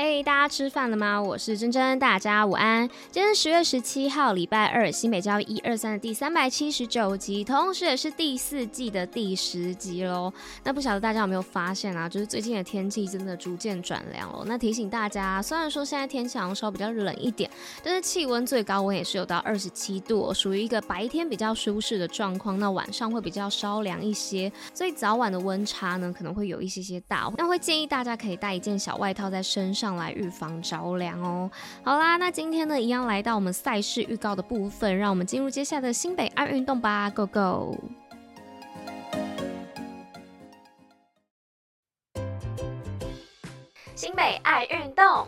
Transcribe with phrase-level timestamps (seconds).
[0.00, 1.20] 嘿大家吃饭了吗？
[1.20, 2.88] 我是珍珍，大家午安。
[3.10, 10.32] 今天十月十七号，礼拜二，新北教育一二三的第三百七十九集，同时也是第四季的第十集喽。
[10.62, 12.08] 那不晓得大家有没有发现啊？
[12.08, 14.44] 就是最近的天气真的逐渐转凉了。
[14.46, 17.50] 那提醒大家，虽然说现在天气好像稍微比较冷一点，
[17.82, 22.56] 但是气温最高温也是有到二十七度，属于一个白天比较舒适的状况。
[22.60, 27.28] 那晚上会比较稍凉一些，所以早晚的温差呢可能会有一些些大。
[27.36, 29.87] 那会建议大家可以带一件小外套在身上。
[29.96, 31.50] 来预防着凉哦。
[31.82, 37.78] 好啦，那今天呢，一样来到我们赛事预告的部分，让我们进入接下来的新北爱运动吧，Go Go！
[43.94, 45.26] 新北爱运动。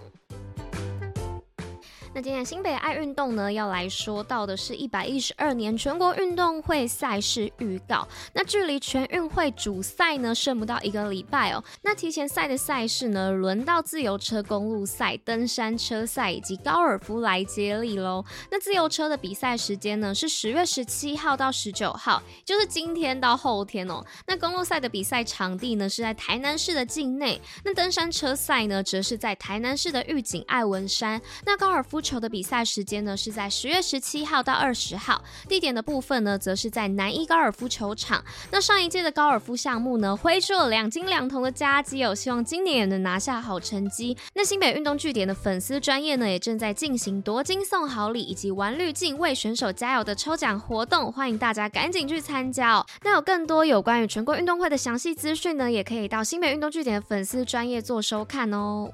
[2.12, 8.06] 那今天新北爱运动呢，要来说到的是一百一十二年全国运动会赛事预告。
[8.32, 11.62] 那距离全运会主赛呢，剩不到一个礼拜哦。
[11.82, 18.24] 那提前赛的赛事呢，轮到自由车公路赛、登山车赛以及高尔夫来接力喽。
[18.50, 24.04] 那自由车的比赛时间呢，是十月十七号到十九号，就是今天到后天哦。
[24.26, 27.40] 那公路赛的比赛场地呢，是在台南市的境内。
[27.64, 31.22] 那登山车赛呢，则是在台南市的玉井爱文山。
[31.46, 38.24] 那高尔夫球的比赛时间呢，是在十月十七号到二十号，地点的部分呢，则是在南一高尔夫球场。
[38.50, 44.16] 那上一届的高尔夫项目呢，挥出了两金两铜的佳绩哦，希望今年也能拿下好成绩。
[44.34, 52.86] 那新北运动据点的粉丝专业呢，也正在进行夺金送好礼以及玩滤镜为选手加油的抽奖活动，欢迎大家赶紧去参加哦。
[53.02, 58.90] 那有更多有关于全国运动会的详细资讯呢，也可以到新北运动据点的粉丝专业做收看哦。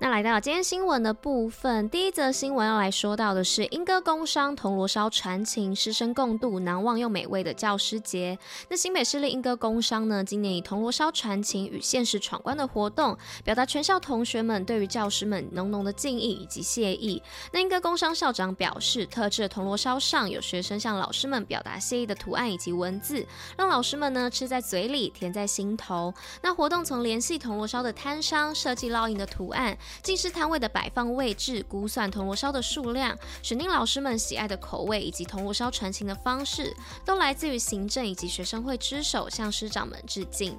[0.00, 8.36] 那来到今天新闻的部分，第一则新闻要来说到的是莺歌工商铜锣烧传情，师生共度难忘又美味的教师节。
[8.68, 17.22] 那新北市立莺歌工商呢，今年以铜锣烧传情与现实闯关的活动，表达全校同学们对于教师们浓浓的敬意以及谢意。
[17.52, 23.24] 那莺歌工商校长表示，特制的铜锣烧上有学生向老师们表达谢意的图案以及文字，
[23.56, 26.12] 让老师们呢吃在嘴里，甜在心头。
[26.42, 29.78] 那活动从联系铜锣烧的摊商，设计烙印的图案。
[30.02, 36.74] 进食摊位的摆放位置，估算铜锣烧的数量，选定老师们喜爱的口味，以及铜锣烧传情的方式，
[37.04, 40.56] 都来自于行政以及学生会之手，向师长们致敬。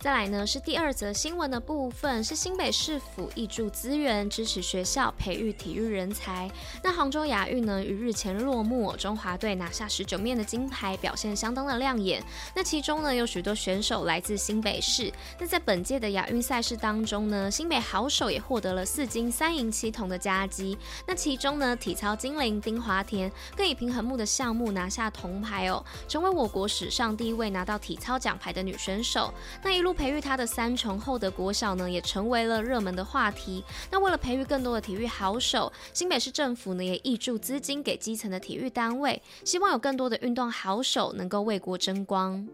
[0.00, 6.50] 再来呢，是第二则新闻的部分，是新北市府挹注资源支持学校培育体育人才。
[6.82, 12.24] 那杭州亚运呢，于日前落幕，中华队拿下十九面的金牌，表现相当的亮眼。
[12.56, 15.12] 那其中呢，有许多选手来自新北市。
[15.38, 20.78] 那在本届的亚运赛事当中呢，新北好手也获得了四金三银七铜的佳绩。
[21.06, 29.30] 那其中呢，体操精灵丁华田更以平衡木的项目拿下铜牌哦，成为我国史上第一位拿到体操奖牌的女选手。
[29.62, 29.89] 那一路。
[29.92, 33.64] 培育他的三重厚德国小呢，也成为了热门的话题。
[33.90, 42.46] 那为了培育更多的体育好手，新北市政府呢也挹注资金给基层的体育单位，希望有更多的运动好手能够为国争光。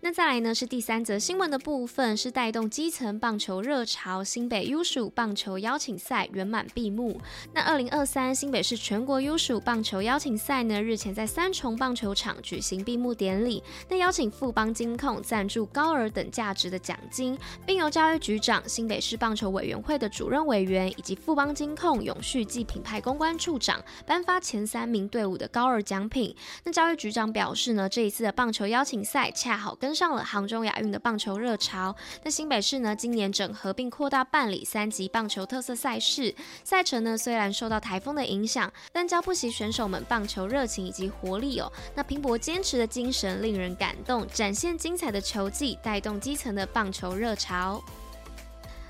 [0.00, 7.20] 那再来呢，是第三则新闻的部分，是带动基层棒球热潮，新北 U15 棒球邀请赛圆满闭幕。
[7.52, 13.60] 那二零二三新北市全国 U15 棒球邀请赛呢，日前在三重棒球场举行闭幕典礼。
[13.88, 17.36] 那邀请富邦金控赞助高额等价值的奖金，
[17.66, 26.32] 并由教育局长、新北市棒球委员会的主任委员以及富邦金控永续暨品牌公关处长颁发前三名队伍的高额奖品。
[26.62, 47.82] 那教育局长表示呢，这一次的棒球邀请赛恰好跟跟上了杭州亚运的棒球热潮，那新北市呢，今年整合并扩大办理三级棒球特色赛事，赛程呢虽然受到台风的影响，但教不习选手们棒球热情以及活力哦，那拼搏坚持的精神令人感动，展现精彩的球技，带动基层的棒球热潮。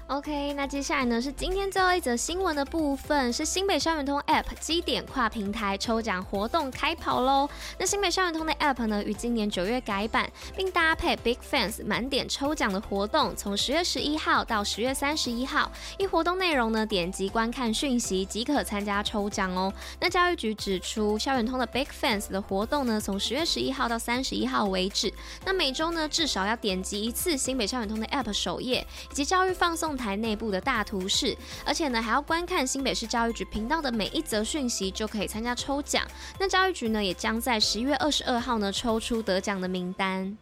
[0.09, 7.47] OK，那接下来呢是今天最后一则新闻的部分，是新北校园通 App 基点跨平台抽奖活动开跑喽。
[7.79, 10.27] 那新北校园通的 App 呢，于今年九月改版，
[10.57, 15.71] 并搭配 Big Fans 满点抽奖的活动，从十月十一号到十月三十一号。
[15.99, 19.71] 一活动内容呢，点击观看讯息即可参加抽奖哦。
[20.01, 25.13] 那教育局指出，校园通的 Big Fans 的活动呢，从十月十一号到三十一号为止。
[25.45, 29.98] 那每周呢，至少要点击一次新北校园通的 App 首页，以及教育放送。
[29.99, 31.37] 台内部的大图示，
[31.67, 36.07] 而且呢还要观看新北市教育局频道的每一则讯息，就可以参加抽奖。
[36.39, 40.39] 那教育局呢也将在十一月二十二号呢抽出得奖的名单。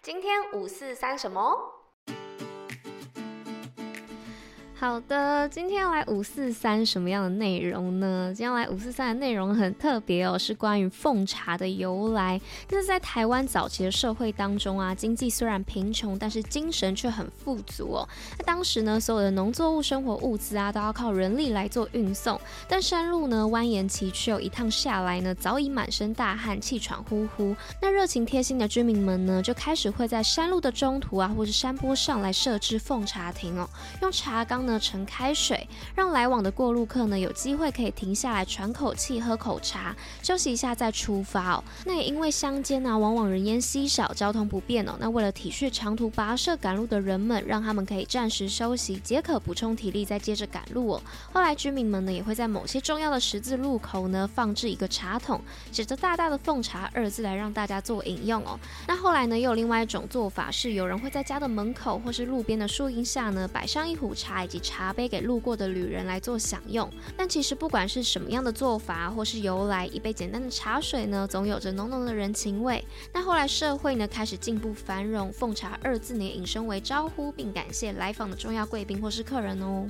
[0.00, 1.79] 今天五四三什么？
[4.80, 8.32] 好的，今天来五四三什么样的内容呢？
[8.34, 12.40] 今天来五四三的内容很特别哦，是关于奉茶的由来。
[12.66, 18.08] 但是在台湾早期的社会当中啊，经济虽然贫穷，但是精神却很富足哦。
[18.38, 22.40] 那当时呢，所有的农作物、生活物资啊，都要靠人力来做运送。
[22.66, 27.54] 但山路呢蜿蜒崎岖，一趟下来呢，早已满身大汗，气喘呼呼。
[27.82, 33.68] 那热情贴心的居民们呢，就开始会在山路的中途啊，或是山坡上来设置奉茶亭哦，
[34.00, 41.64] 用茶缸盛开水，让来往的过路客呢有机会可以停下来喘口气、喝口茶，休息一下再出发哦。
[41.84, 44.96] 那也因为乡间呢往往人烟稀少，交通不便哦。
[45.00, 51.02] 那为了体恤长途跋涉赶路的人们，让他们可以暂时休息，解渴补充体力，再接着赶路哦。
[51.32, 55.40] 后来居民们呢也会在某些重要的十字路口呢放置一个茶桶，
[55.72, 58.58] 写着大大的“奉茶”二字来让大家做饮用哦。
[58.86, 65.10] 那后来呢又有另外一种做法，是有人会在家的门口或是路边的树荫下呢摆上一壶茶以及茶杯。
[65.10, 72.84] 给路过的旅人来做享用，但其实不管是什么样的做法或是由来，一杯简单的茶水呢，总有着浓浓的人情味。
[73.12, 79.84] 那后来社会呢开始进步繁荣，奉茶二字呢引申为招呼并感谢来访的重要贵宾或是客人哦。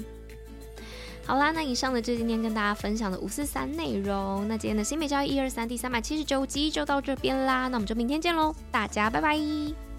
[1.27, 4.49] 好啦，那以上呢就是今天跟大家分享的五四三内容。
[4.49, 9.90] 那今天的新美教育一二三第三百七十九集就到这边啦，那我们就明天见喽，大家拜拜。